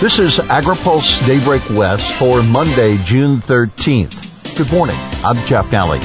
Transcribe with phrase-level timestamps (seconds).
[0.00, 4.56] This is AgriPulse Daybreak West for Monday, June 13th.
[4.56, 4.94] Good morning.
[5.24, 5.98] I'm Jeff Nalley.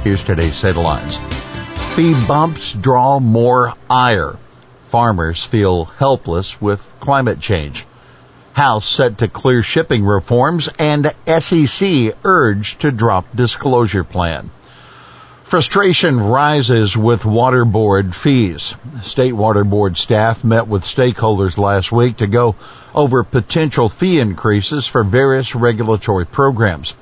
[0.00, 1.16] Here's today's headlines.
[1.96, 4.36] Fee bumps draw more ire.
[4.90, 7.86] Farmers feel helpless with climate change.
[8.52, 14.50] House set to clear shipping reforms and SEC urged to drop disclosure plan.
[15.48, 18.74] Frustration rises with water board fees.
[19.02, 22.54] State water board staff met with stakeholders last week to go
[22.94, 26.92] over potential fee increases for various regulatory programs.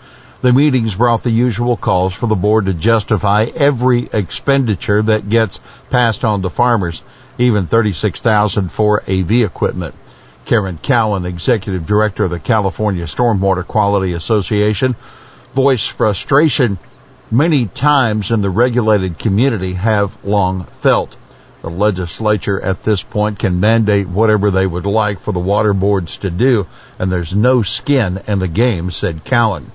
[0.43, 5.59] The meetings brought the usual calls for the board to justify every expenditure that gets
[5.91, 7.03] passed on to farmers,
[7.39, 9.97] even 36,000 for AV equipment.
[10.45, 14.95] Karen Cowan, executive director of the California Stormwater Quality Association,
[15.53, 16.79] voiced frustration
[17.31, 21.17] many times in the regulated community have long felt.
[21.63, 26.19] The legislature at this point can mandate whatever they would like for the water boards
[26.19, 26.67] to do,
[26.99, 29.73] and there's no skin in the game, said Cowan.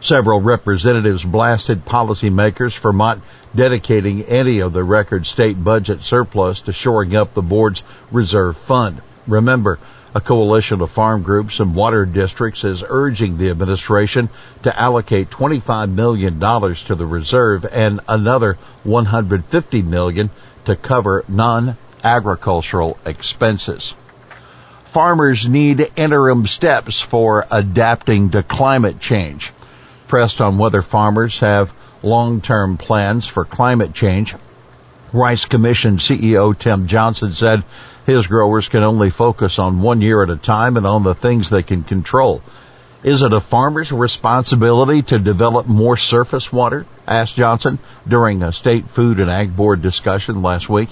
[0.00, 3.18] Several representatives blasted policymakers for not
[3.54, 9.00] dedicating any of the record state budget surplus to shoring up the board's reserve fund.
[9.26, 9.78] Remember,
[10.16, 14.30] a coalition of farm groups and water districts is urging the administration
[14.62, 20.30] to allocate $25 million to the reserve and another 150 million
[20.64, 23.94] to cover non-agricultural expenses.
[24.86, 29.52] Farmers need interim steps for adapting to climate change.
[30.08, 34.34] Pressed on whether farmers have long-term plans for climate change,
[35.12, 37.64] Rice Commission CEO Tim Johnson said
[38.06, 41.50] his growers can only focus on one year at a time and on the things
[41.50, 42.40] they can control.
[43.02, 46.86] Is it a farmer's responsibility to develop more surface water?
[47.06, 50.88] asked Johnson during a state food and ag board discussion last week.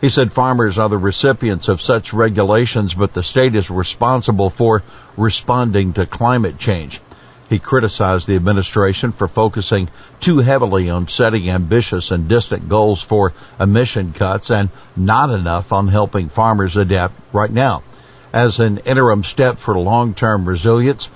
[0.00, 4.82] He said farmers are the recipients of such regulations, but the state is responsible for
[5.16, 7.00] responding to climate change.
[7.48, 9.88] He criticized the administration for focusing
[10.22, 15.88] too heavily on setting ambitious and distant goals for emission cuts and not enough on
[15.88, 17.82] helping farmers adapt right now.
[18.32, 21.10] As an interim step for long-term resilience,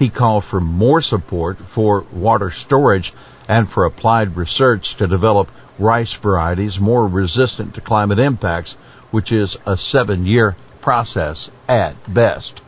[0.00, 3.14] he called for more support for water storage
[3.46, 8.74] and for applied research to develop rice varieties more resistant to climate impacts,
[9.12, 12.60] which is a seven year process at best.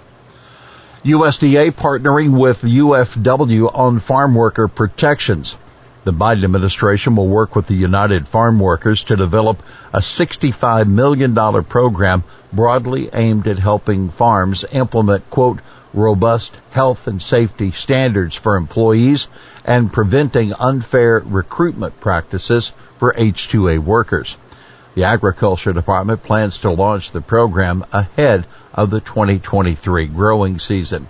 [1.06, 5.56] USDA partnering with UFW on farm worker protections.
[6.02, 9.62] The Biden administration will work with the United Farm Workers to develop
[9.92, 15.60] a $65 million program broadly aimed at helping farms implement, quote,
[15.94, 19.28] robust health and safety standards for employees
[19.64, 24.36] and preventing unfair recruitment practices for H-2A workers.
[24.96, 31.06] The Agriculture Department plans to launch the program ahead of the 2023 growing season.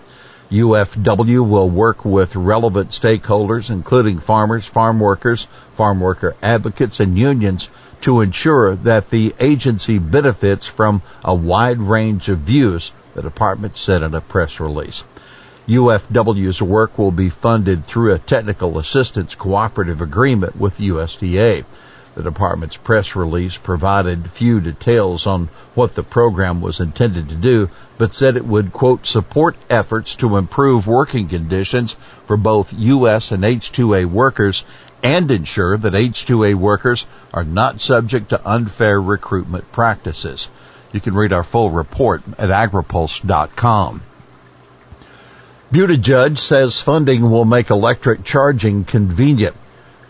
[0.50, 7.68] UFW will work with relevant stakeholders, including farmers, farm workers, farm worker advocates, and unions
[8.00, 14.02] to ensure that the agency benefits from a wide range of views, the department said
[14.02, 15.04] in a press release.
[15.68, 21.64] UFW's work will be funded through a technical assistance cooperative agreement with USDA.
[22.16, 27.68] The department's press release provided few details on what the program was intended to do,
[27.98, 31.94] but said it would, quote, support efforts to improve working conditions
[32.26, 33.32] for both U.S.
[33.32, 34.64] and H-2A workers
[35.02, 37.04] and ensure that H-2A workers
[37.34, 40.48] are not subject to unfair recruitment practices.
[40.92, 44.00] You can read our full report at agripulse.com.
[45.70, 49.54] Buttigieg says funding will make electric charging convenient.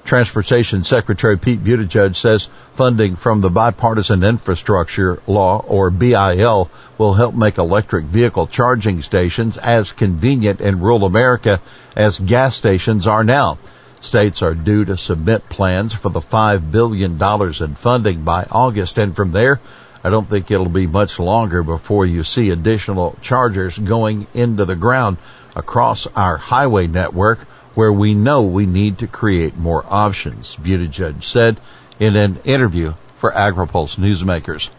[0.06, 7.34] Transportation Secretary Pete Buttigieg says funding from the Bipartisan Infrastructure Law, or BIL, will help
[7.34, 11.60] make electric vehicle charging stations as convenient in rural America
[11.96, 13.58] as gas stations are now.
[14.00, 19.16] States are due to submit plans for the $5 billion in funding by August, and
[19.16, 19.60] from there,
[20.04, 24.76] I don't think it'll be much longer before you see additional chargers going into the
[24.76, 25.16] ground
[25.56, 27.40] across our highway network
[27.76, 31.58] where we know we need to create more options, Buttigieg said
[32.00, 34.70] in an interview for AgriPulse Newsmakers.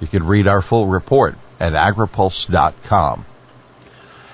[0.00, 3.26] You can read our full report at agripulse.com.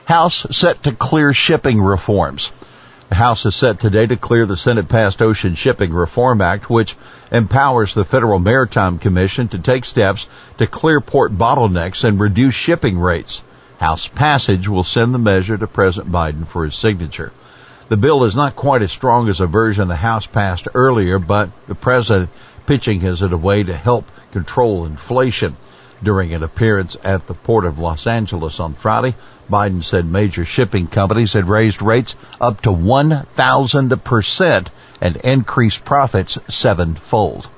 [0.05, 2.53] House set to clear shipping reforms.
[3.09, 6.97] The House is set today to clear the Senate passed Ocean Shipping Reform Act, which
[7.33, 10.27] empowers the Federal Maritime Commission to take steps
[10.59, 13.43] to clear port bottlenecks and reduce shipping rates.
[13.79, 17.33] House passage will send the measure to President Biden for his signature.
[17.91, 21.51] The bill is not quite as strong as a version the House passed earlier, but
[21.67, 22.31] the President
[22.65, 25.57] pitching it as a way to help control inflation.
[26.01, 29.17] During an appearance at the Port of Los Angeles on Friday,
[29.51, 34.67] Biden said major shipping companies had raised rates up to 1,000%
[35.01, 37.49] and increased profits sevenfold.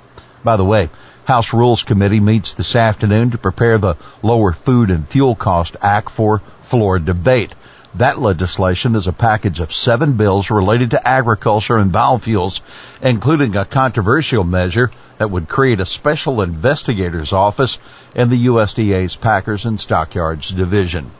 [0.42, 0.88] By the way,
[1.26, 6.08] House Rules Committee meets this afternoon to prepare the Lower Food and Fuel Cost Act
[6.08, 7.52] for floor debate.
[7.96, 12.60] That legislation is a package of seven bills related to agriculture and biofuels,
[13.02, 17.78] including a controversial measure that would create a special investigator's office
[18.14, 21.10] in the USDA's Packers and Stockyards division.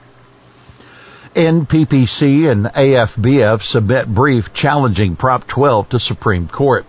[1.34, 6.86] NPPC and AFBF submit brief challenging Prop 12 to Supreme Court.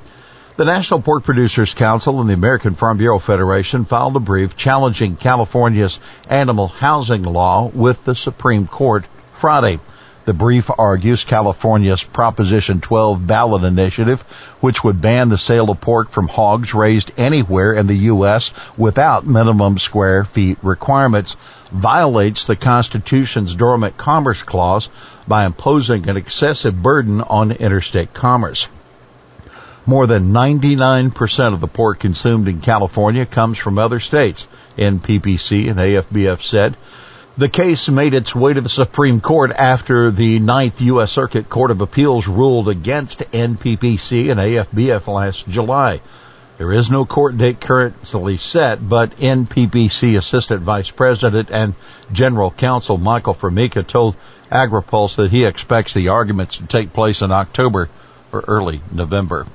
[0.56, 5.18] The National Pork Producers Council and the American Farm Bureau Federation filed a brief challenging
[5.18, 6.00] California's
[6.30, 9.06] animal housing law with the Supreme Court
[9.44, 9.82] Friday.
[10.24, 14.22] The brief argues California's Proposition 12 ballot initiative,
[14.62, 18.54] which would ban the sale of pork from hogs raised anywhere in the U.S.
[18.78, 21.36] without minimum square feet requirements,
[21.74, 24.88] violates the Constitution's Dormant Commerce Clause
[25.28, 28.70] by imposing an excessive burden on interstate commerce.
[29.86, 34.48] More than 99% of the pork consumed in California comes from other states,
[34.78, 36.78] NPPC and AFBF said.
[37.36, 41.12] The case made its way to the Supreme Court after the Ninth U.S.
[41.12, 46.00] Circuit Court of Appeals ruled against NPPC and AFBF last July.
[46.60, 51.74] There is no court date currently set, but NPPC Assistant Vice President and
[52.12, 54.16] General Counsel Michael Formica told
[54.52, 57.90] AgriPulse that he expects the arguments to take place in October
[58.32, 59.48] or early November.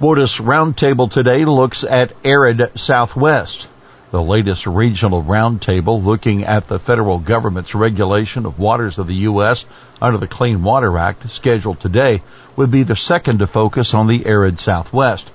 [0.00, 3.66] WOTUS Roundtable today looks at arid Southwest.
[4.12, 9.64] The latest regional roundtable looking at the federal government's regulation of waters of the U.S.
[10.00, 12.22] under the Clean Water Act scheduled today
[12.54, 15.28] would be the second to focus on the arid Southwest.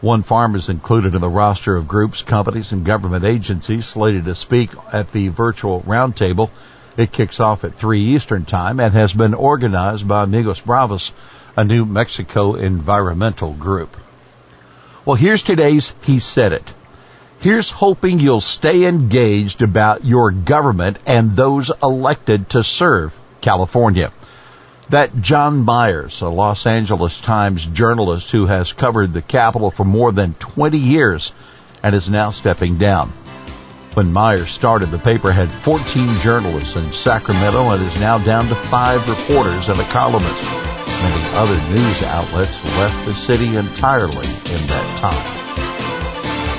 [0.00, 4.36] One farm is included in the roster of groups, companies, and government agencies slated to
[4.36, 6.50] speak at the virtual roundtable.
[6.96, 11.10] It kicks off at 3 Eastern Time and has been organized by Amigos Bravos,
[11.56, 13.96] a New Mexico environmental group.
[15.04, 16.72] Well, here's today's He Said It.
[17.42, 24.12] Here's hoping you'll stay engaged about your government and those elected to serve California.
[24.90, 30.12] That John Myers, a Los Angeles Times journalist who has covered the Capitol for more
[30.12, 31.32] than 20 years
[31.82, 33.08] and is now stepping down.
[33.94, 38.54] When Myers started, the paper had 14 journalists in Sacramento and is now down to
[38.54, 40.48] five reporters and a columnist.
[41.02, 45.41] Many other news outlets left the city entirely in that time.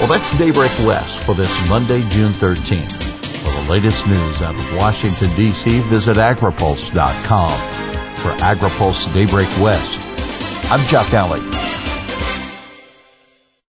[0.04, 2.92] Well, that's Daybreak West for this Monday, June 13th.
[3.38, 7.52] For the latest news out of Washington, D.C., visit agripulse.com.
[8.18, 9.98] For AgriPulse Daybreak West,
[10.70, 11.63] I'm Jeff Nalley.